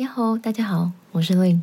[0.00, 1.60] 你好，大家好，我是 Lin。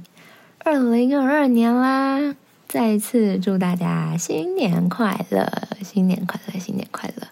[0.59, 2.35] 二零二二年啦，
[2.67, 5.51] 再一次祝大家新年快乐，
[5.83, 7.27] 新年快乐，新年快乐。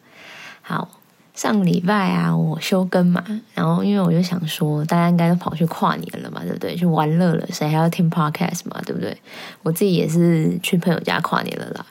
[0.64, 0.90] 好，
[1.36, 3.24] 上礼拜啊，我休更嘛，
[3.54, 6.76] 然后因为我就想说，大家应该都跑去跨年了嘛，对不对？
[6.76, 9.16] 去玩乐了，谁还要听 Podcast 嘛，对不对？
[9.62, 11.86] 我自己也是去朋友家跨年了啦。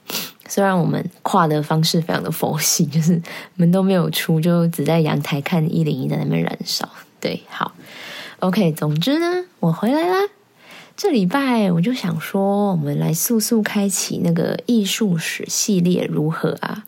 [0.49, 3.23] 虽然我们跨的方式非常的佛系， 就是
[3.55, 6.89] 门都没有出，就只在阳台看一零一在那边燃烧。
[7.21, 7.71] 对，好。
[8.41, 10.29] OK，总之呢，我回来啦。
[10.97, 16.85] 这礼拜我就想说，我们来速速开启那个艺术史系列如何啊？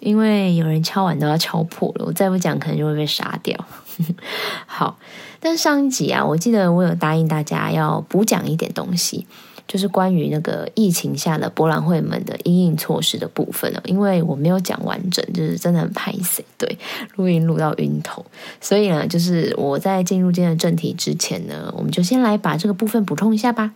[0.00, 3.66] 因为有人敲碗都要敲破了，我再不讲可能就会被杀掉。
[4.66, 4.98] 好，
[5.40, 9.26] 但上一集啊，我记得我有答应大家要补讲一点东西。
[9.70, 16.76] 就是关于那个疫情下的博览会们的应应措施的部分了，因为我没有讲完整，就是真的很拍死，对，
[17.14, 18.26] 录音录到晕头，
[18.60, 23.72] 所以呢，就是我在进入今天的正题之前呢，我们就先来把这个部分补充一下吧，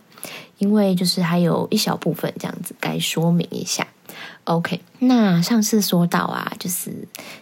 [0.57, 3.87] 因为就是还有一小部分这样子该说明一下。
[4.43, 6.91] OK，那上次说到啊，就是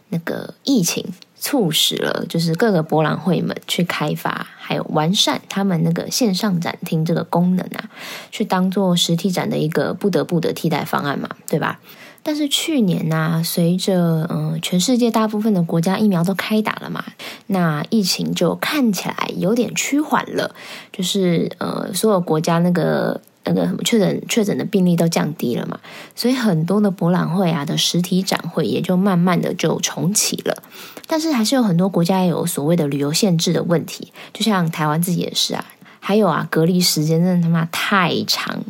[0.10, 1.04] 那个疫情。
[1.44, 7.90] 促使了就是各个博览会们去开发，还有完善他们那个线上展厅这个功能啊，
[8.32, 11.82] 去当做实体展的一个不得不的替代方案嘛，对吧？
[12.24, 17.04] 但是去年呢，随着嗯全世界大部分的国家疫苗都开打了嘛，
[17.48, 20.56] 那疫情就看起来有点趋缓了，
[20.94, 23.20] 就是呃所有国家那个。
[23.46, 25.80] 那个什么确诊确诊的病例都降低了嘛，
[26.16, 30.64] 所以很多的博览会啊的实体展会也就慢慢的就重启了，
[31.08, 35.66] 但是还是有很多国家也有所谓的旅游限制的问题，就像台湾自己也是啊，
[36.00, 38.64] 还有啊隔离时间真的他妈太长，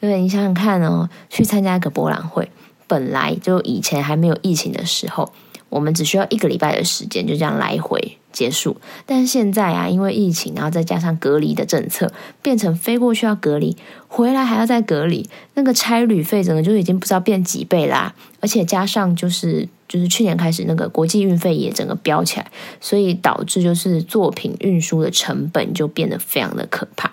[0.00, 2.50] 因为你想想看哦，去参加一个博览会，
[2.86, 5.32] 本来就以前还没有疫情的时候。
[5.68, 8.76] 我们只需要一个礼拜的时间，就这样来回结束。
[9.04, 13.76] 但是现在啊，因为疫情，然后再加上隔离的政策，变成飞过去要隔离，
[14.08, 18.14] 回来还要再隔离，那个差旅费整个就已经不知道变几倍啦。
[18.40, 22.46] 而且加上就是就是去年开始那个国际运费也整个飙起来，
[22.80, 27.10] 所以导致就是作品运输的成本就变得非常的可怕。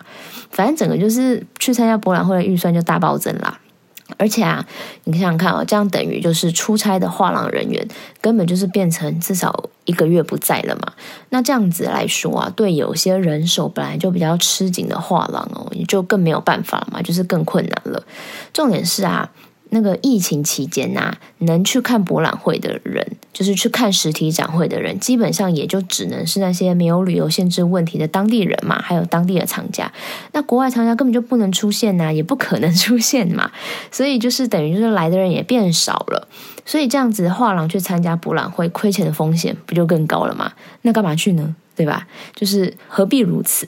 [0.51, 3.59] 反正整个就是去参加博览会的预算就大暴增啦。
[4.17, 4.65] 而且啊，
[5.05, 7.87] 你想想看哦，这样等于就是出差的画廊人员
[8.21, 10.93] 根本就是变成至少一个月不在了嘛。
[11.29, 18.03] 那这样子来说啊，对有些人手本来就比较吃紧的画廊哦，你就更没有办法嘛，就是更困难了。
[18.53, 19.31] 重点是啊。
[19.73, 29.91] 那个疫情期间呐，能去看博览会的人，就是去看实体展会的人，基本上也就只能是那些没有旅游限制问题的当地人嘛，还有当地的厂家。
[30.31, 33.51] 那国外厂家根本就不能出现呐，也不可能出现嘛，
[33.91, 36.27] 所以就是等于就是来的人也变少了。
[36.65, 40.53] 所以这样子画廊去参加博览会，亏钱的风险不就更高了吗？
[40.83, 41.55] 那干嘛去呢？
[41.75, 42.07] 对吧？
[42.35, 43.67] 就是何必如此？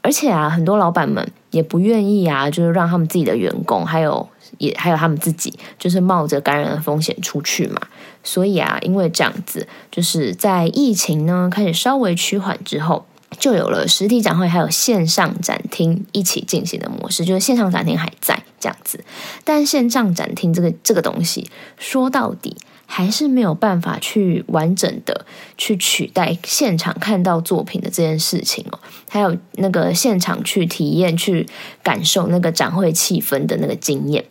[0.00, 4.28] 而且啊，很多老板们也不愿意啊，就是让他们自己的员工还有。
[4.58, 7.80] 也还有他们自己，就是冒着感染的风险出去嘛。
[8.22, 13.06] 所以啊，因为这样子，就是在疫情呢开始稍微趋缓之后，
[13.38, 17.24] 就有了实体展会还有线上展厅一起进行的模式。
[17.24, 19.02] 就是线上展厅还在这样子，
[19.42, 22.54] 但线上展厅这个这个东西，说到底。
[22.86, 25.24] 还是没有办法去完整的
[25.56, 28.78] 去取代现场看到作品的这件事情哦，
[29.08, 31.48] 还有那个现场去体验、去
[31.82, 34.24] 感受那个展会气氛的那个经验。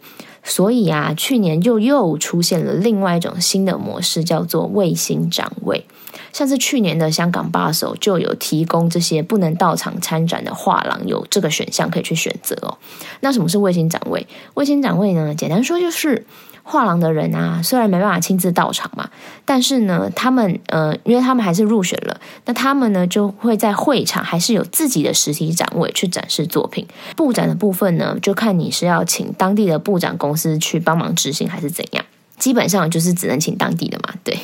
[0.43, 5.85] 所以啊，去年就又出现了另外一种新的模式，叫做卫星展位。
[6.33, 12.77] 像是去年的香港八手就有提供这些不能到场参展的画廊有这个选项可以去选择哦。
[13.19, 14.25] 那什么是卫星展位？
[14.55, 15.35] 卫星展位呢？
[15.35, 16.25] 简单说就是。
[16.63, 19.09] 画廊的人啊，虽然没办法亲自到场嘛，
[19.43, 26.87] 但是呢，他们呃，因为他们还是入选了，那他们呢就会在会场还是有自己的实体展位去展示作品。
[27.15, 32.05] 布展的部分呢，就看你是要请当地的布展公司去帮忙执行，还是怎样。
[32.37, 34.37] 基本上就是只能请当地的嘛，对。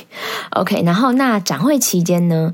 [0.52, 2.54] OK，然后那展会期间呢，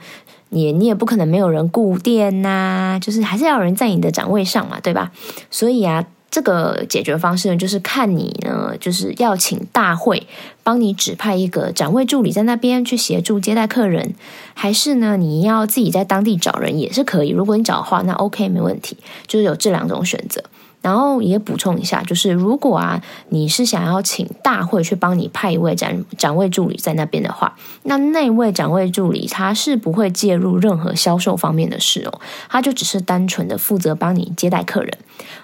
[0.50, 5.12] 你你也不可能没有人顾店呐，就是还是要有人在你的展位上嘛，对吧？
[5.50, 6.06] 所以啊。
[6.34, 10.26] 这个解决方式呢，就是看你呢，就是要请大会
[10.64, 14.16] 帮你指派一个展位助理在那边去协助接待客人，
[14.56, 17.30] 还是呢，你要自己在当地找人也是可以。
[17.30, 18.98] 如果你找的话，那 OK 没问题，
[19.28, 20.44] 就是有这两种选择。
[20.82, 32.20] 然后也补充一下，就是如果啊，你是想要请大会去帮你派一位展展位助理在那边的话，那那位展位助理他是不会介入任何销售方面的事哦，
[32.50, 34.98] 他就只是单纯的负责帮你接待客人，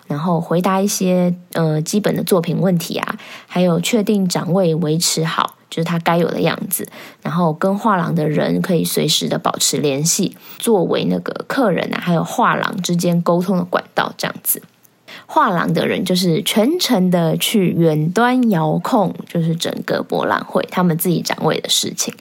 [0.10, 3.16] 然后回答一些呃基本的作品问题啊，
[3.48, 5.56] 还有确定展位维持好。
[5.70, 6.90] 就是它该有的样子，
[7.22, 14.64] 然后跟画廊的人可以随时的保持联系，作为那个客人啊，还有画廊之间沟通的管道，这样子。
[15.28, 22.16] 画廊的人就是全程的去远端遥控，就是整个博览会他们自己展位的事情。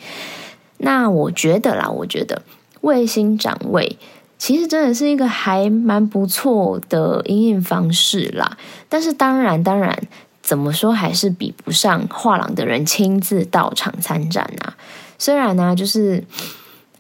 [0.77, 2.43] 那我觉得啦，我觉得
[2.83, 3.97] 卫星展位
[4.39, 8.57] 其实真的是一个还蛮不错的营运方式啦。
[8.89, 10.01] 但是当然，当然
[10.41, 14.77] 怎么说还是比不上画廊的人亲自到场参展啊。
[15.19, 16.25] 虽然呢，就是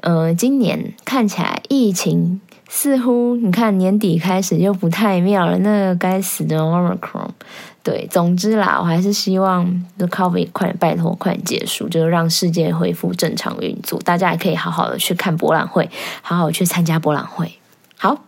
[0.01, 2.41] 呃，今年看起来疫情。
[2.69, 7.31] 似乎你看年底开始就不太妙了，那个该死的 Omicron。
[7.83, 15.89] 对，总之啦，我还是希望 The COVID 快点拜托快点结束，就是让世界恢复正常运作，大家也可以好好的去看博览会，
[16.21, 17.55] 好好去参加博览会。
[17.97, 18.23] 好，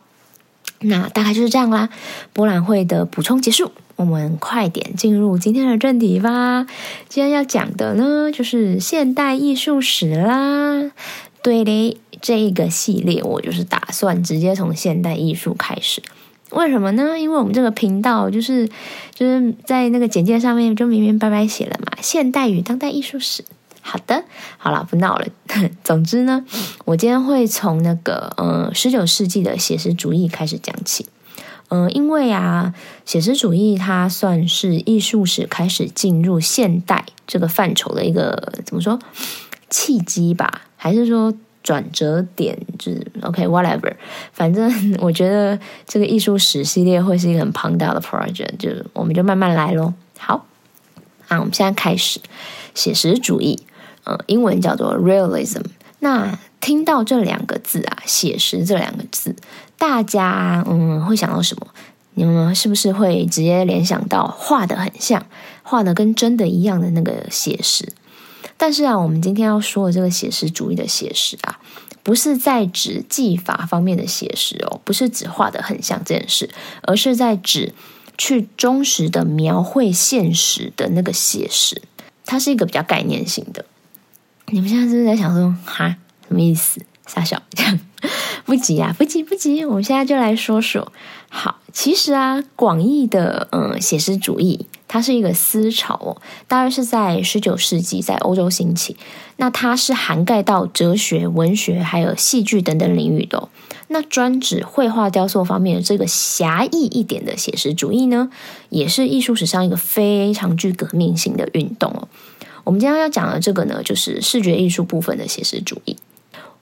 [0.81, 1.91] 那大概就是这样啦。
[2.33, 6.67] 博览会的补充结束，我们快点进入今天的正题吧。
[7.11, 10.91] 今天要讲的呢，就是现代艺术史啦。
[11.43, 16.03] 对嘞，这一个系列我就是打算直接从现代艺术开始。
[16.51, 17.19] 为什么呢？
[17.19, 18.69] 因为我们这个频道就是
[19.15, 23.45] 就是在那个简介上面就明明白白写了嘛，现代与当代艺术史。
[23.83, 24.25] 好的，
[24.59, 25.27] 好了，不闹了。
[25.83, 26.45] 总之呢，
[26.85, 31.07] 我今天会从那个呃十九世纪的写实主义开始讲起。
[31.69, 32.75] 嗯，因为啊，
[33.07, 38.99] 写实主义它算是艺术史开始进入现代这个范畴的一个怎么说
[39.71, 40.63] 契机吧。
[40.77, 41.33] 还是说
[41.71, 43.95] 转折点，就是 OK，whatever，
[44.33, 44.69] 反正
[44.99, 45.57] 我觉得
[45.87, 49.95] 这个艺术史系列会是一个很庞大的 project，就是我们就慢慢来咯。
[50.19, 50.45] 好，
[51.29, 52.19] 啊，我们现在开始
[52.75, 53.57] 写实主义，
[54.03, 55.63] 呃，英文叫做 realism。
[56.01, 59.37] 那听到这两个字啊，写实这两个字，
[59.79, 61.69] 大家嗯会想到什么？
[62.15, 65.25] 你们是不是会直接联想到画的很像，
[65.63, 67.93] 画的跟真的一样的那个写实？
[68.57, 71.59] 但是啊，我们今天要说的这个写实主义的写实啊，
[72.11, 76.51] 不是在指技法方面的写实哦，不是指画的很像这件事，
[76.83, 77.73] 而是在指
[78.19, 81.81] 去忠实的描绘现实的那个写实，
[82.27, 83.65] 它是一个比较概念性的。
[84.47, 86.81] 你们现在是不是在想说，哈，什么意思？
[87.07, 87.79] 傻笑，这样
[88.45, 90.93] 不急啊，不急不急，我们现在就来说说。
[91.29, 94.67] 好，其实啊，广义的嗯写实主义。
[94.93, 98.97] 它是一个思潮哦，大约是在十九世纪在欧洲兴起。
[99.37, 103.49] 那它是涵盖到哲学、文学还有戏剧等等领域的。
[103.87, 108.31] 那专指绘画、雕塑方面的这个狭义一点的写实主义呢，
[108.69, 112.09] 也是艺术史上一个非常具革命性的运动哦。
[112.65, 115.97] 我们今天要讲的这个呢，就是视觉艺术部分的写实主义。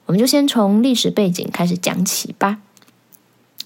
[0.05, 2.59] 我们就先从历史背景开始讲起吧。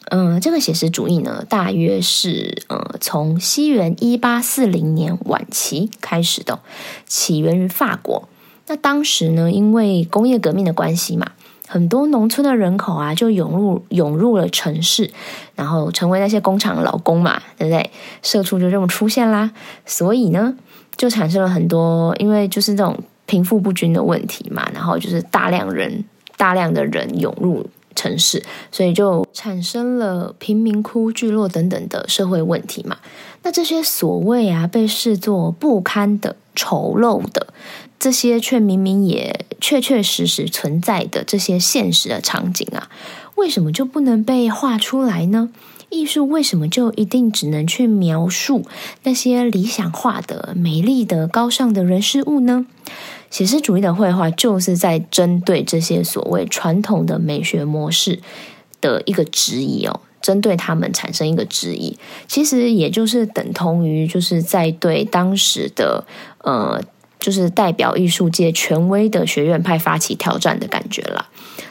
[0.10, 6.60] 嗯，这个写实主义呢，大约是呃从西元一八四零年晚期开始的，
[7.08, 8.28] 起源于法国。
[8.68, 11.32] 那当时呢，因为工业革命的关系嘛，
[11.68, 15.10] 很多农村的人口啊就涌入涌入了城市，
[15.56, 17.90] 然后成为那些工厂老工嘛，对不对？
[18.22, 19.52] 社畜就这么出现啦。
[19.86, 20.56] 所以呢，
[20.96, 26.06] 就产生了很多，因为就是这种贫富不均的问题嘛，然后就是大量人
[26.38, 27.66] 大量的人涌入。
[27.96, 32.98] 城市，所以就产生了贫民窟、聚落等等的社会问题嘛。
[33.44, 37.48] 那这些所谓啊被视作不堪的、丑陋的，
[38.00, 42.90] 这些却明明也确确实实存在的这些现实的场景啊，
[43.36, 45.50] 为什么就不能被画出来呢？
[45.94, 48.66] 艺术为什么就一定只能去描述
[49.04, 52.66] 那些理想化的、美丽的、高尚的人事物呢？
[53.30, 58.20] 写实主义的绘画就是在针对这些所谓传统的美学模式
[58.82, 61.98] 的一个质疑哦，针对他们产生一个质疑，
[62.28, 66.06] 其实也就是等同于就是在对当时的
[66.40, 66.80] 呃，
[67.20, 71.30] 就是代表艺术界权威的学院派发起挑战的感觉了。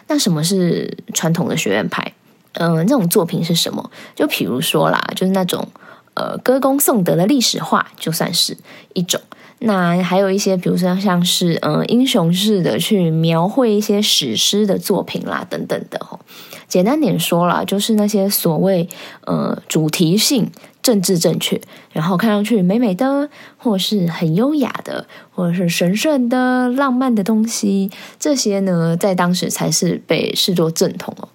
[0.09, 2.13] 那什么是传统的学院派？
[2.55, 3.91] 嗯，那种作品是什么？
[4.15, 5.67] 就比如说啦，就是那种
[6.15, 8.57] 呃歌功颂德的历史画，就算是
[8.95, 9.21] 一种。
[9.65, 16.19] 那还有一些，比如说像是嗯英雄式的去描绘一些史诗的作品啦，等等的吼。
[16.67, 18.89] 简单点说啦，就是那些所谓
[19.25, 20.51] 呃主题性、
[20.83, 21.61] 政治正确，
[21.93, 31.29] 然后看上去美美的，或是很优雅的，或者是神圣的、浪漫的东西，这些呢，在当时才是被视作正统哦。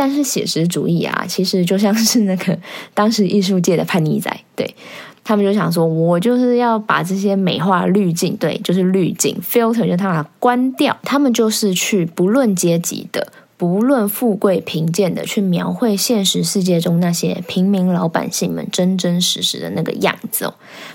[0.00, 2.58] 但是写实主义啊，其实就像是那个
[2.94, 4.74] 当时艺术界的叛逆仔，对。
[5.22, 10.96] 他们就想说，我就是要把这些美化滤镜，对，就是滤镜 filter，就他把它关掉。
[11.02, 20.54] 他们就是去不论阶级的、不论富贵贫贱的去描绘现实世界中那些平民老百姓们真真实实的那个样子哦。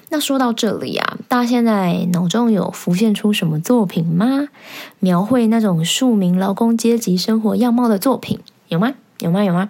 [0.09, 4.47] 那说到这里啊，大家现在脑中有浮现出什么作品吗？
[4.99, 8.93] 描绘那种庶民劳工阶级生活样貌的作品有吗？
[9.19, 9.43] 有吗？
[9.43, 9.69] 有吗？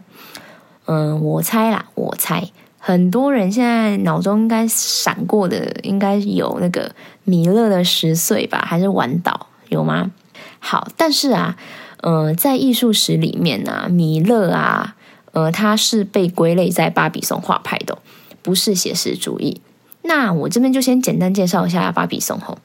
[0.86, 2.50] 嗯，我猜啦，我猜。
[2.78, 10.12] 很多人现在脑中应该闪过的，应该有那个米勒的十岁吧，还是晚岛有吗？
[10.60, 11.58] 好，但是啊，
[12.02, 14.96] 呃，在艺术史里面呢，米勒啊，
[15.32, 17.98] 呃，他是被归类在巴比松画派的，
[18.44, 19.62] 不是写实主义。
[20.04, 22.60] 那我这边就先简单介绍一下巴比松吼，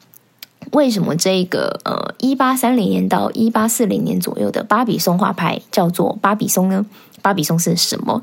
[0.72, 6.86] 为什么这个呃一八三零年到一八四零年左右的巴比松画派叫做巴比松呢？
[7.22, 8.22] 巴比松是什么？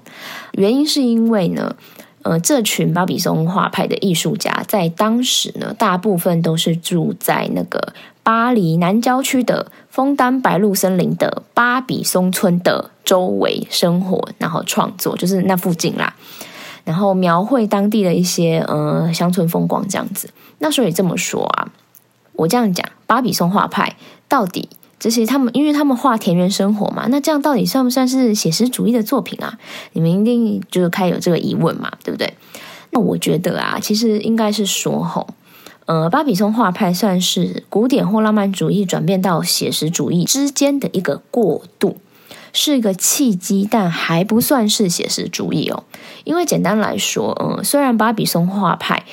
[0.53, 1.75] 原因是因为呢，
[2.23, 16.15] 呃，这群巴比松画派的艺术家在当时呢，大部分都是住在那个巴黎南郊区的枫丹白露森林的巴比松村的周围生活，然后创作就是那附近啦，
[16.83, 20.29] 然后描绘当地的一些呃乡村风光这样子。
[20.59, 21.69] 那所以这么说啊，
[22.37, 23.97] 我这样讲，巴比松画派
[24.29, 24.69] 到底？
[24.99, 29.59] 这些他们，因为他们画田园生活嘛，那这样到底算不算是写实主义的作品啊？
[29.93, 32.33] 你们一定就是开有这个疑问嘛，对不对？
[32.89, 35.27] 那我觉得啊，其实应该是说吼，
[35.85, 41.97] 呃，巴比松画派算是古典或浪漫主义转变到写实主义之间的一个过渡，
[42.51, 45.83] 是一个契机，但还不算是写实主义哦。
[46.23, 49.03] 因为简单来说，嗯，虽然巴比松画派。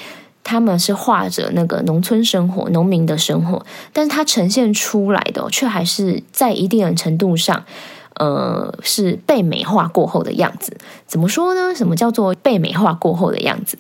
[0.45, 7.65] 他们是画着那个农村生活、农民的生活，但是它呈现出来的却还是在一定的程度上，
[8.15, 10.77] 呃，是被美化过后的样子。
[11.07, 11.75] 怎么说呢？
[11.75, 13.77] 什么叫做被美化过后的样子？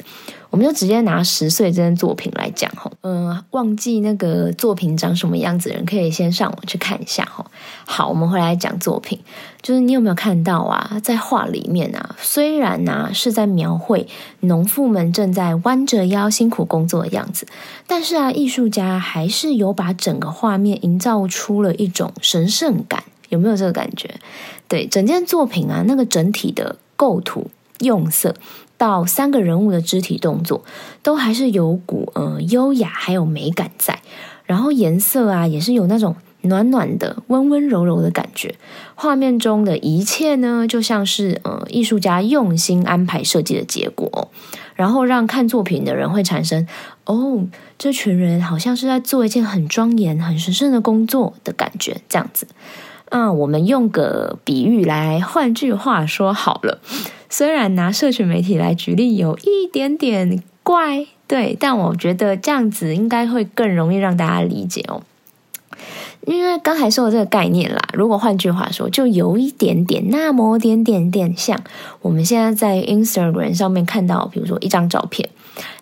[0.50, 7.44] 我们就直接拿十岁这件作品来讲哈，嗯，忘记那个作品长什么样子的人，可以先上网去看一下哈。
[7.84, 9.18] 好，我们回来讲作品，
[9.62, 11.00] 就是你有没有看到啊？
[11.02, 14.06] 在画里面啊，虽然呢是在描绘
[14.40, 17.48] 农妇们正在弯着腰辛苦工作的样子，
[17.88, 24.14] 但是啊，艺术家还是有把整个画面营造出了一种神圣感，有没有这个感觉？
[24.68, 27.50] 对，整件作品啊，那个整体的构图
[27.80, 28.34] 用色。
[28.76, 30.64] 到三个人物的肢体动作，
[31.00, 34.00] 都还是有股呃优雅还有美感在，
[34.46, 38.56] 然后颜色啊也是有那种暖暖的、温温柔柔的感觉。
[38.96, 44.28] 画面中的一切呢，就像是呃艺术家用心安排设计的结果，
[44.74, 46.66] 然后让看作品的人会产生
[47.04, 47.46] 哦，
[47.78, 52.48] 这群人好像是在做一件很庄严、很神圣的工作的感觉，这样子。
[53.16, 56.80] 那我们用个比喻来，换句话说好了。
[57.30, 65.02] 虽然拿社群媒体来举例有一点点怪，对，但我觉得这样子应该会更容易让大家理解哦。
[66.26, 71.62] 因为刚才说的这个概念啦，如果换句话说，就有一点点那么点点点像
[72.00, 75.28] 我们现在在 Instagram 上面看到，比如说一张照片，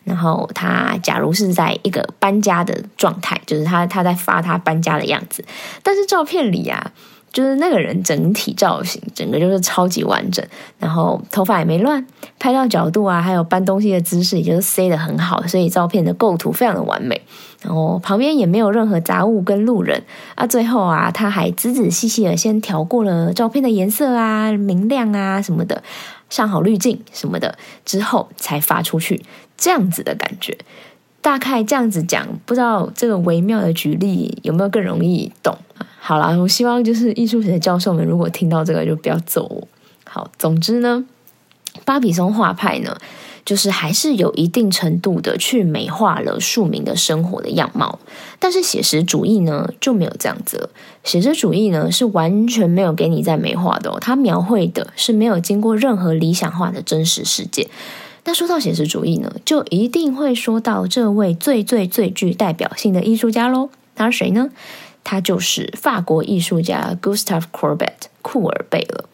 [0.05, 5.43] 然后他假如是在一个搬家的状态，就是他他在发他搬家的样子，
[5.83, 6.93] 但是照片里啊。
[7.33, 10.45] 就是那个人整体造型，整个就是超级完整，
[10.79, 12.07] 然后头发也没乱，
[12.39, 17.21] 拍照角度啊，还有搬东西的姿势，也就是塞的很好，所以照片的构图非常的完美。
[17.63, 20.03] 然后旁边也没有任何杂物跟路人
[20.35, 20.47] 啊。
[20.47, 25.83] 最后啊，他还仔仔细细的先调过了照片的颜色啊、明亮啊什么的，
[26.29, 29.23] 上好滤镜什么的之后才发出去，
[29.57, 30.59] 这样子的感觉。
[31.23, 35.57] 大概这样子讲，不知道这个微妙的举例有没有更容易懂？
[36.01, 39.69] 好啦，我希望就是艺术史的教授们，如果听到这个就不要揍我。
[40.05, 41.05] 好，总之呢，
[41.85, 42.97] 巴比松画派呢，
[43.45, 48.01] 就是还是有一定程度的去美化了庶民的生活的样貌，
[48.41, 50.71] 但是写实主义呢就没有这样子了。
[51.05, 57.69] 写实主义呢是完全没有给你在美化的哦，它描绘的是没有经过任何理想化的真实世界。
[58.25, 63.71] 那说到写实主义呢，就一定会说到这位最最最具代表性的艺术家喽。
[63.95, 64.51] 他是谁呢？
[65.05, 69.09] 他就是法国艺术家 Gustave Courbet 库尔贝了。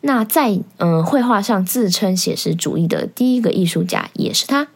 [0.00, 4.66] 那在嗯绘画上自称写实主义的第一个艺术家也是他。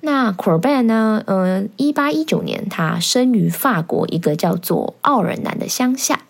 [0.00, 1.24] 那 Courbet 呢？
[1.26, 6.20] 嗯，一八一九年他生于法国一个叫做奥尔南的乡下。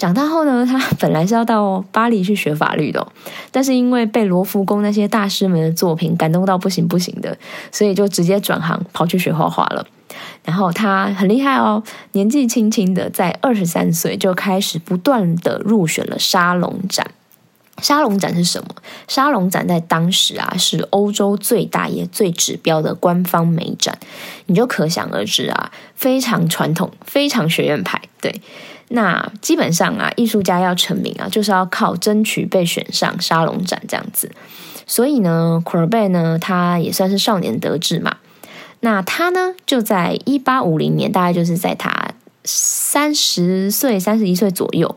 [0.00, 3.06] 长大后呢，他本来是要到巴黎去学法律的，
[3.52, 7.36] 但是因为被罗浮宫那些大师们的作品感动到不行不行的，
[7.70, 9.86] 所以就直接转行跑去学画画了。
[10.42, 17.06] 然后他很厉害哦，年纪轻轻的，在二十三岁就开始不断的入选了沙龙展。
[17.82, 18.68] 沙龙展是什么？
[19.06, 23.98] 沙龙展在当时啊，是欧洲最大也最指标的官方美展，
[24.46, 28.00] 你就可想而知啊，非常传统，非常学院派。
[28.22, 28.40] 对。
[28.92, 34.30] 那基本上啊，艺术家要成名啊，就是要靠争取被选上沙龙展这样子。
[34.84, 38.16] 所以呢，库尔贝呢，他也算是少年得志嘛。
[38.80, 42.10] 那他呢，就在一八五零年，大概就是在他
[42.44, 44.96] 三十岁、三十一岁左右，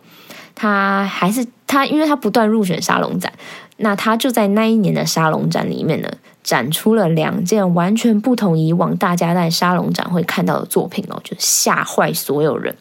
[0.56, 3.32] 他还是他，因为他不断入选沙龙展，
[3.78, 6.10] 那他就在那一年的沙龙展里面呢。
[6.44, 12.76] 展出了两件完全不同以往大家在沙龙展会看到的作品哦，就吓坏所有人。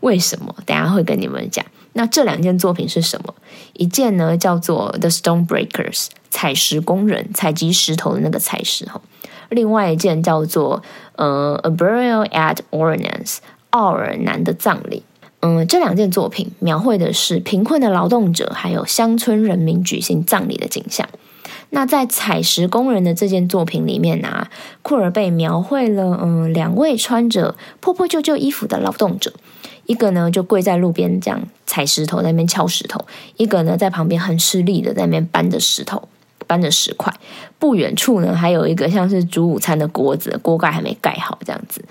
[0.00, 0.54] 为什么？
[0.66, 1.64] 等下会跟你们讲。
[1.94, 3.34] 那这两件作品是什么？
[3.72, 9.00] 一件呢叫做《The Stone Breakers》采石工人采集石头的那个采石哈。
[9.48, 10.82] 另外一件叫做
[11.14, 13.36] 呃《A Burial at Ornans》
[13.70, 15.02] 奥尔南的葬礼。
[15.46, 21.08] 嗯，这两件作品描绘的是贫困的劳动者还有乡村人民举行葬礼的景象。
[21.70, 24.48] 那在采石工人的这件作品里面呢，
[24.82, 29.32] 库尔贝描绘了嗯两位穿着破破旧旧衣服的劳动者，
[29.86, 33.04] 一个呢就跪在路边这样采石头在那边敲石头，
[33.36, 36.08] 一个呢在旁边很吃力的在那边搬着石头
[36.48, 37.12] 搬着石块，
[37.60, 41.84] 不远处呢还有一个像是煮午餐的锅子，锅盖还没盖好这样子。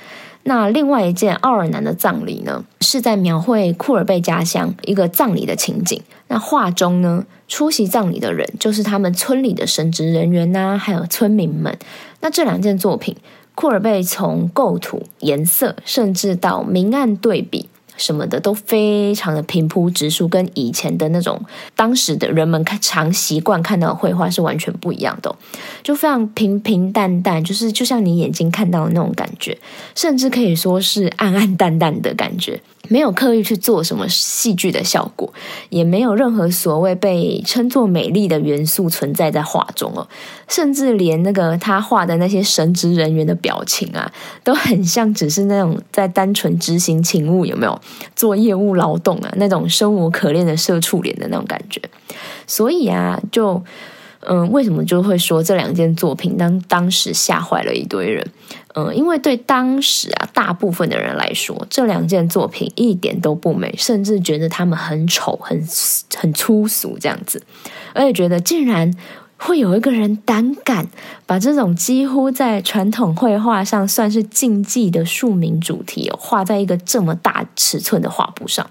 [0.47, 5.99] 那另外一件奥尔南的葬礼呢，是在描绘库尔贝家乡一个葬礼的情景。
[6.27, 11.75] 那画中呢，出席葬礼的人就是他们村里的神职人员呐，还有村民们。
[12.21, 13.15] 那这两件作品，
[13.55, 17.67] 库尔贝从构图、颜色，甚至到明暗对比。
[17.97, 21.39] 什么的都非常的平铺直述，跟以前的那种
[21.75, 25.35] 当时的人们看常习惯看到的绘画是完全不一样的，
[25.83, 29.57] 就非常平平淡淡，就是就像你眼睛看到的那种感觉，
[29.95, 32.61] 甚至可以说是暗暗淡淡的感觉。
[32.89, 35.33] 没有刻意去做什么戏剧的效果，
[35.69, 40.07] 也没有任何所谓被称作美丽的元素存在在画中哦，
[40.47, 44.11] 甚至连那个他画的那些神职人员的表情啊，
[44.43, 47.79] 都很像只是那种在单纯执行勤务，有没有
[48.15, 51.81] 做业务劳动啊那种生无可恋的社畜脸的那种感觉？
[52.47, 53.63] 所以啊，就。
[54.27, 58.27] 嗯，为什么就会说这两件作品当当时吓坏了一堆人？
[58.75, 65.61] 嗯，因为对当时啊大部分的人来说，这两件作品一点都不美，甚至觉得他们很丑、很
[66.15, 67.41] 很粗俗这样子，
[67.93, 68.93] 而且觉得竟然。
[69.37, 70.87] 会有一个人胆敢
[71.25, 78.67] 把这种几乎在传统绘画上算是禁忌的庶民主题画在一个这么大尺寸的画布上？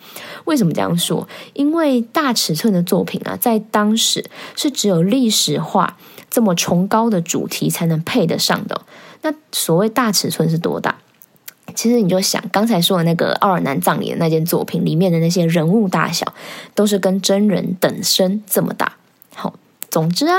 [0.47, 1.29] 为什么这样说？
[1.53, 4.25] 因为大尺寸的作品啊，在当时
[4.57, 5.99] 是只有历史画
[6.31, 8.81] 这么崇高的主题才能配得上的。
[9.25, 10.95] 那所谓大尺寸是多大？
[11.75, 16.35] 其实你就想刚才说的那个奥尔南葬礼的那件作品里面的那些人物大小，
[16.75, 18.97] 都是跟真人等身这么大。
[19.95, 20.35] 总之啊，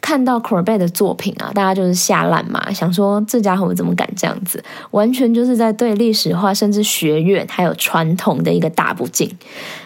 [0.00, 4.64] 看到 c o r b e t 的作品啊，大家就是吓烂嘛，想说这家伙怎么敢这样子？
[4.92, 9.30] 完全就是在对历史化，甚至学院还有传统的一个大不敬。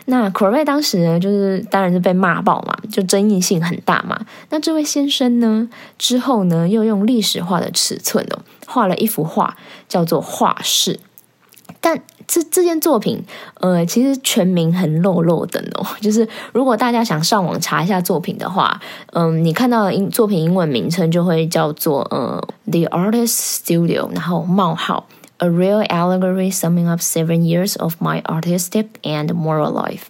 [0.04, 4.24] 那 c o r b e t 当时呢，就是当然是被骂爆嘛，就争议性很大嘛。
[4.50, 9.56] 那这位先生呢，之后呢，又用历史化的尺寸哦，画了一幅画，
[9.88, 10.94] 叫做《画室》，
[11.80, 12.00] 但。
[12.28, 15.86] 这这件作品，呃，其实全名很漏漏的哦。
[16.02, 18.78] 就是如果大家想上网查一下作品的话，
[19.14, 22.38] 嗯，你看到英作品英文名称就会叫做呃
[22.70, 30.02] ，The Artist Studio，然后冒号 A Real Allegory Summing Up Seven Years of My Artistic and Moral Life，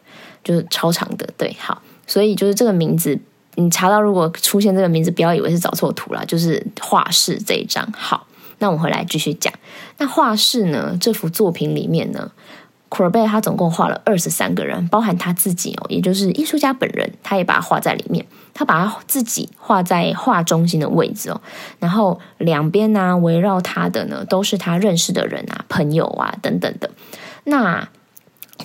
[0.42, 1.28] 就是超长的。
[1.38, 3.16] 对，好，所以就是这个名字，
[3.54, 7.88] 你查到如果出现这个名字，不要以为是找错图了，就是画室这一张。
[7.96, 8.26] 好。
[8.58, 9.52] 那我们回来继续讲。
[9.98, 10.96] 那画室呢？
[11.00, 12.32] 这幅作品里面呢，
[12.88, 18.24] 库尔贝他总共画了二十三个人，包含他自己哦，也就是艺术家本人，他也把他画在里面。
[18.54, 21.40] 他把他自己画在画中心的位置哦，
[21.78, 26.90] 然后两边呢围绕他的呢都是他认识的人啊、朋友啊等等的。
[27.44, 27.88] 那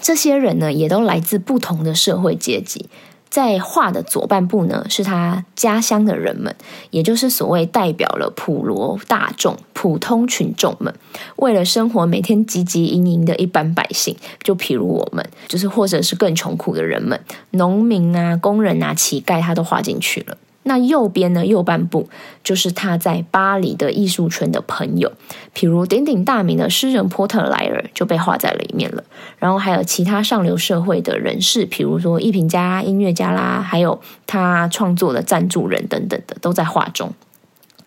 [0.01, 2.89] 这些人呢，也都来自不同的社会阶级。
[3.33, 6.55] 在画的左半部呢，是他家乡的人们，
[6.91, 10.93] 也就是所谓代表了普罗大众、普通群众们，
[11.37, 17.19] 为了生活每天汲汲营营的一般百姓，就譬如我们，就是或者是更穷苦的人们，
[17.49, 20.37] 农民啊、工人啊、乞丐，他都画进去了。
[20.63, 21.45] 那右边呢？
[21.45, 22.07] 右半部
[22.43, 25.11] 就是他在巴黎的艺术圈的朋友，
[25.53, 29.03] 譬如鼎鼎大名的诗人波特莱尔就被画在里面了。
[29.37, 37.11] 然后还有其他上流社会的人士，比如说艺评家、音乐家啦，还有他创作的赞助人等等的，都在画中。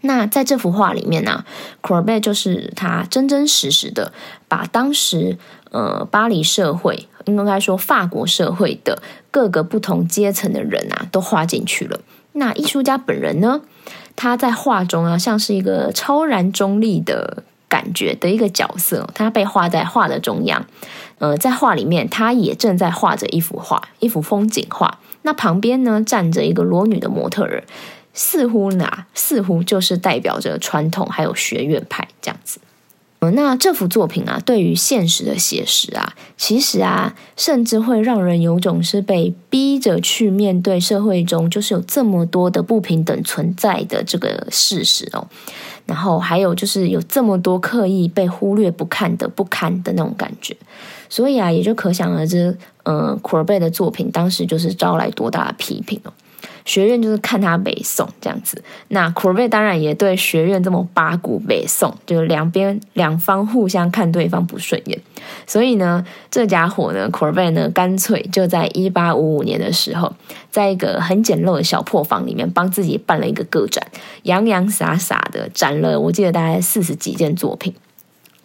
[0.03, 1.45] 那在这幅画里面呢
[1.83, 4.13] c o r b e 就是他真真实实的
[4.47, 5.37] 把当时
[5.71, 11.99] 呃巴黎社会，应该说法国社会的各个不同阶层的人啊，都画进去了。
[12.37, 13.61] 那艺术家本人呢？
[14.15, 20.65] 他在画中啊，像是一个超然中立的感觉的一个角色，他被画在画的中央。
[21.19, 24.99] 呃，在画里面，他也正在画着一幅画，一幅风景画。
[25.23, 27.65] 那旁边呢，站着一个裸女的模特儿，
[28.13, 32.61] 似乎呢，似乎就是代表着传统还有学院派这样子。
[33.33, 45.27] 那这幅作品啊，对于现实的写实啊，其实啊，甚至会让人有种是被逼着去面对社会中就是有这么多的不平等存在的这个事实哦。
[45.87, 50.57] 然后还有就是有这么多刻意被忽略不看的不堪的那种感觉，
[51.09, 56.13] 所以啊，也就可想而知，嗯，库尔贝的作品当时就是招来多大的批评哦。
[56.67, 65.01] 学院就是看他北宋这样子，那 c o r b e 当然也对学院这么八股北宋，就是两边两方互相看对方不顺眼，
[65.47, 70.13] 所以呢，这家伙呢 c o r b e 呢，干脆就在一八五五年的时候，
[70.51, 73.83] 在一个很简陋的小破房里面，帮自己办了一个个展，
[74.25, 77.73] 洋洋洒洒的展了，我记得大概四十几件作品。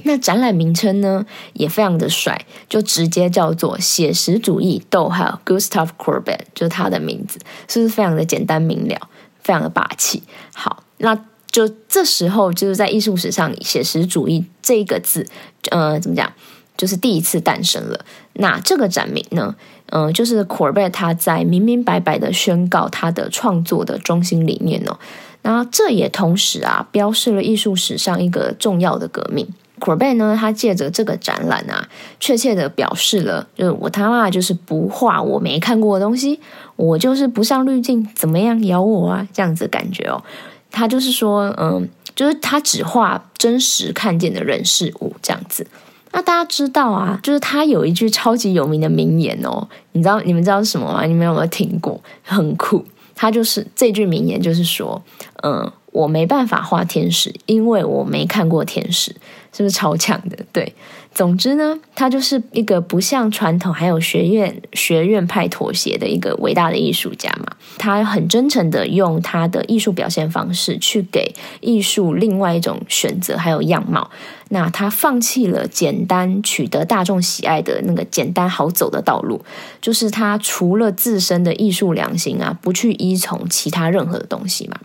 [0.04, 9.10] 那展览名称呢也非常的帅，就直接叫做写实主义逗号 Gustav Corbett 就是他的名字，是不是非常的简单明了，
[9.42, 10.24] 非常的霸气？
[10.54, 11.16] 好，那
[11.52, 15.28] 就这时候就是在艺术史上，写实主义这个字，
[15.70, 16.32] 呃，怎么讲，
[16.78, 18.06] 就是第一次诞生了。
[18.34, 19.56] 那这个展名呢，
[19.88, 24.98] 嗯，就是 c o r b e t 他在明明白白的宣告他的创作的中心理念哦。
[25.44, 29.48] 那这也同时啊，标示了艺术史上一个重要的革命。
[29.84, 31.88] C o r b e 呢，他借着这个展览啊，
[32.20, 36.40] 确切的表示了，就是我他妈就是不画我没看过的东西，
[36.76, 39.28] 我就是不上滤镜，怎么样咬我啊？
[39.34, 40.22] 这样子感觉哦，
[40.70, 45.66] 他就是说，嗯，就是他只画真实看见的人事物这样子。
[46.12, 51.06] 那大家知道啊，就是他有一句超级有名的名言哦，你知道你们知道是什么吗？
[51.06, 52.00] 你们有没有听过？
[52.24, 55.02] 很酷，他就是这句名言，就是说，
[55.44, 55.72] 嗯。
[55.92, 59.12] 我没办法画天使，因为我没看过天使，
[59.52, 60.38] 是不是超强的？
[60.54, 60.74] 对，
[61.14, 67.56] 总之呢，他就是一个不向传统还有学院学院派妥协的一个伟大的艺术家嘛。
[67.78, 74.10] 他很真诚的用他的艺术表现方式去给艺术另外一种选择还有样貌。
[74.50, 79.44] 那他放弃了简单取得大众喜爱的那个简单好走的道路，
[79.82, 84.78] 就是他除了自身的艺术良心啊，不去依从其他任何的东西嘛。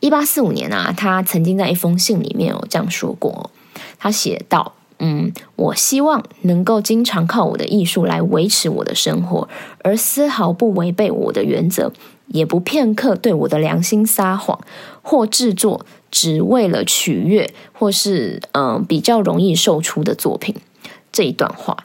[0.00, 3.50] 一八四五年啊，他曾经在一封信里面有这样说过，
[3.98, 9.48] 他写道：“嗯，我希望能够经常靠我的艺术来维持我的生活，
[9.82, 11.92] 而丝毫不违背我的原则，
[12.26, 14.58] 也不片刻对我的良心撒谎，
[15.02, 20.54] 或制作只为了取悦或是嗯比较容易售出的作品。”
[21.12, 21.76] 这一段话，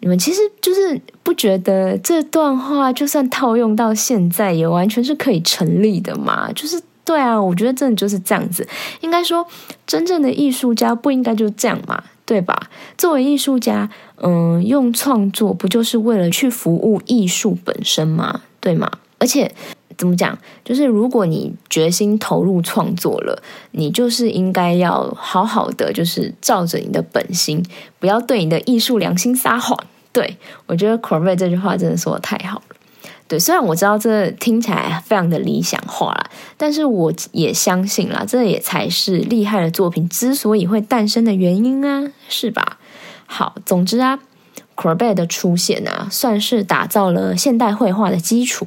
[0.00, 6.52] 你们其实就是不觉得这段话就算套用到现在，也完全是可以成立的嘛？
[6.52, 6.80] 就是。
[7.04, 8.66] 对啊，我觉得真的就是这样子。
[9.00, 9.46] 应该说，
[9.86, 12.70] 真正的艺术家不应该就这样嘛，对吧？
[12.96, 13.90] 作为艺术家，
[14.22, 18.42] 嗯，用创作不就是为了去服务艺术本身吗？
[18.60, 18.90] 对吗？
[19.18, 19.50] 而且
[19.98, 27.62] 怎么讲，就是如果你决心投入创作了，你就是应该要好好的，就是照着你的本心，
[27.98, 29.76] 不要对你的艺术良心撒谎。
[30.12, 30.36] 对
[30.66, 32.62] 我觉得 c o r b e 这句话真的说的太好。
[33.30, 42.78] 对，虽然我知道这听起来非常的理想化啦，但是我也相信啦，这也才是厉害的作品之所以会诞生的原因啊，是吧？
[43.26, 44.18] 好，总之啊
[44.76, 48.66] c o r b e t 的出现啊，算是打造了现代绘画的基础。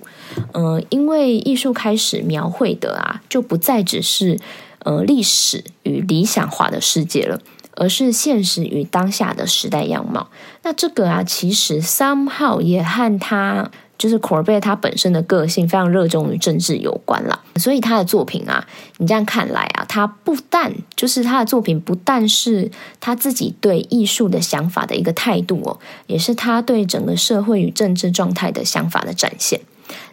[0.53, 4.39] 嗯，因为艺术开始描绘的啊，就不再只是
[4.85, 7.37] 呃历史与理想化的世界了，
[7.75, 10.29] 而是现实与当下的时代样貌。
[10.61, 13.69] 那这个啊，其实 somehow 也和他。
[14.03, 29.61] 就是 Corbett 他本身的个性非常热衷于政治有关啦，所以他的作品啊，你这样看来啊，他不但就是他的作品不但是他自己对艺术的想法的一个态度哦，也是他对整个社会与政治状态的想法的展现。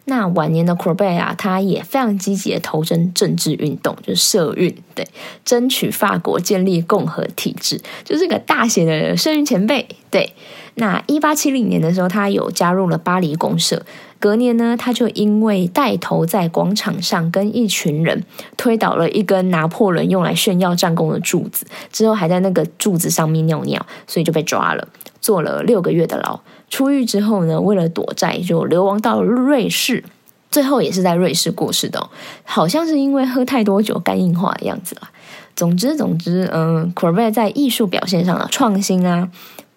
[0.04, 5.06] 那晚年的 c o r b e 啊，他也非常积极的投身政治运动，就是社运，对，
[5.44, 10.34] 争取法国建立共和体制，就是个大写的社运前辈，对。
[10.74, 13.84] 那一八七零年的时候，他有加入了巴黎公社。
[14.20, 18.22] 隔年呢，他就因为带头在广场上跟一群人
[18.58, 24.86] 推倒了一根拿破仑用来炫耀战功的柱子，之后还在那个柱子上面尿尿，所以就被抓了，
[25.22, 26.38] 坐了六个月的牢。
[26.68, 30.04] 出狱之后呢，为了躲债，就流亡到瑞士，
[30.50, 32.10] 最后也是在瑞士过世的，
[32.44, 35.10] 好像是因为喝太多酒肝硬化的样子啦。
[35.56, 39.30] 总之，总之，嗯 c o r b e 在艺术表现上的创新啊。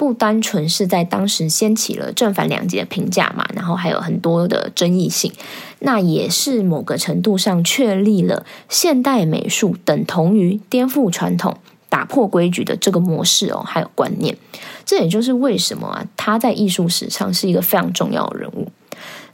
[0.03, 5.31] 不单纯是在当时掀起了正反两极的评价嘛，然后还有很多的争议性，
[5.79, 11.55] 那也是某个程度上确立了现代美术等同于颠覆传统、
[11.87, 14.35] 打破规矩的这个模式哦，还有观念。
[14.83, 18.67] 这也就是为什么啊，他在艺术史上是一个非常重要的人物。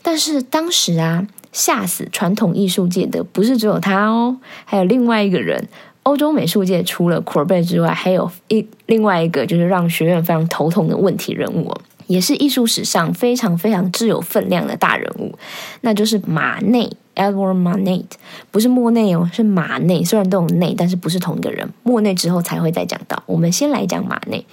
[0.04, 5.68] 但是当时啊，吓死传统艺术界的不是只有他哦，还有另外一个人。
[6.04, 11.72] 欧洲美术界除了库尔贝之外，还有一另外一个就是让学院非常头痛的问题人物，
[12.08, 15.38] 也是艺术史上非常非常具有分量的大人物，
[15.82, 18.06] 那就是马内 （Edward Manet），
[18.50, 20.04] 不是莫内哦，是马内。
[20.04, 21.70] 虽然都有内，但是不是同一个人。
[21.84, 24.44] 莫内之后才会再讲到，我们先来讲马内。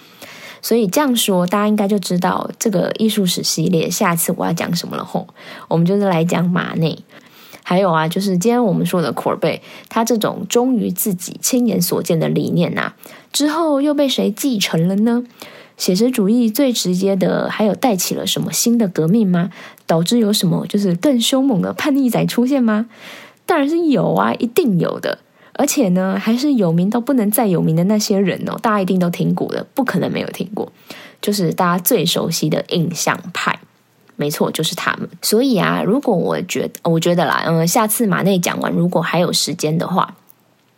[0.61, 5.29] 所以这样说，大家应该就知道这个艺术史系列下次我要讲什么了吼。
[5.69, 6.99] 我们就是来讲马内。
[7.69, 12.93] 还有啊，就是今天我们说的库尔贝，他这种忠于自己亲眼所见的理念呐，
[13.33, 15.25] 之后又被谁继承了呢？
[15.77, 19.51] 写实主义最直接的，还有带起了什么新的革命吗？
[19.85, 22.87] 导致有什么就是更凶猛的叛逆仔出现吗？
[23.45, 25.19] 当然是有啊，一定有的。
[25.55, 30.71] 而且呢，还是有名到不能再有名的那些人哦，大家一定都听过的，不可能没有听过，
[31.21, 33.59] 就是大家最熟悉的印象派。
[34.17, 35.09] 没错，就是他们。
[35.23, 40.17] 所以啊，如果我觉得，我觉得啦，嗯，下次马内讲完，如果还有时间的话，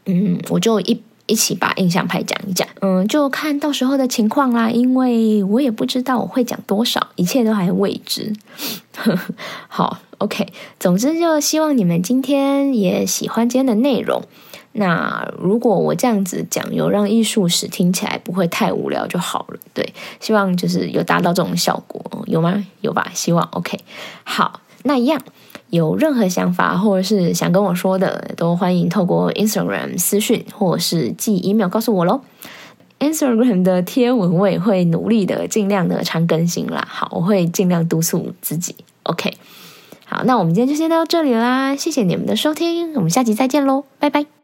[0.06, 2.66] 嗯，我就一一起把印象派讲一讲。
[2.80, 8.32] 嗯，就看到时候的情况啦，因为我也不知道我会讲多少，一切都还未知。
[9.68, 10.48] 好，OK，
[10.80, 14.22] 总之就希望你们今天也喜欢今天的内容。
[14.80, 19.58] 那如果我这样子讲，有让艺术史听起来不会太无聊就好了。
[19.74, 22.64] 对，希望就是有达到这种效果，有吗？
[22.80, 23.10] 有吧？
[23.12, 23.76] 希望 OK。
[24.22, 25.20] 好，那一样
[25.70, 32.20] 有任何想法或者是想跟我说的，都欢迎透过 Instagram 私讯或者是寄 email 告诉我喽。
[33.00, 36.86] Instagram 的贴文我也会努力的，尽量的常更新啦。
[36.88, 38.76] 好，我会尽量督促自己。
[39.02, 39.34] OK。
[40.04, 44.37] 好，那我们今天就先到这里啦，谢谢你们的收听，我们下集再见喽，拜拜。